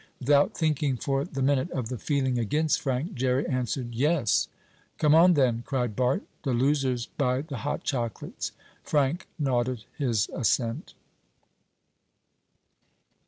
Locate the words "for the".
0.97-1.43